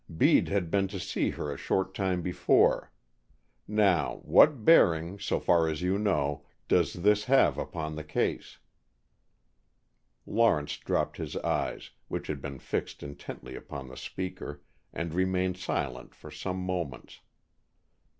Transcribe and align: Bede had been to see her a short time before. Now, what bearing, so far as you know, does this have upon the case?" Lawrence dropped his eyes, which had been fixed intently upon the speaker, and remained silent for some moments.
Bede 0.17 0.47
had 0.47 0.71
been 0.71 0.87
to 0.87 0.99
see 0.99 1.29
her 1.29 1.51
a 1.53 1.57
short 1.57 1.93
time 1.93 2.23
before. 2.23 2.91
Now, 3.67 4.21
what 4.23 4.65
bearing, 4.65 5.19
so 5.19 5.39
far 5.39 5.67
as 5.67 5.83
you 5.83 5.99
know, 5.99 6.43
does 6.67 6.93
this 6.93 7.25
have 7.25 7.59
upon 7.59 7.95
the 7.95 8.03
case?" 8.03 8.57
Lawrence 10.25 10.77
dropped 10.77 11.17
his 11.17 11.35
eyes, 11.37 11.91
which 12.07 12.25
had 12.25 12.41
been 12.41 12.57
fixed 12.57 13.03
intently 13.03 13.55
upon 13.55 13.89
the 13.89 13.95
speaker, 13.95 14.63
and 14.91 15.13
remained 15.13 15.57
silent 15.57 16.15
for 16.15 16.31
some 16.31 16.57
moments. 16.57 17.19